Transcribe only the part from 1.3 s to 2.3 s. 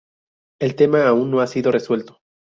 ha sido resuelto.